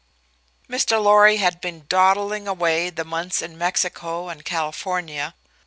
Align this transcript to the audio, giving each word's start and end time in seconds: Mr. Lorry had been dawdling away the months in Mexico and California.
Mr. 0.67 0.99
Lorry 0.99 1.37
had 1.37 1.61
been 1.61 1.85
dawdling 1.87 2.47
away 2.47 2.89
the 2.89 3.05
months 3.05 3.39
in 3.39 3.55
Mexico 3.55 4.29
and 4.29 4.43
California. 4.43 5.35